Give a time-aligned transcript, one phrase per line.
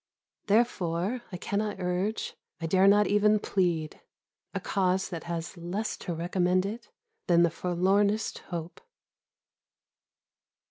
[0.47, 4.01] Therefore I cannot urge, I dare not even plead,
[4.51, 6.89] a cause that has less to recommend it
[7.27, 8.81] than the forlornest hope.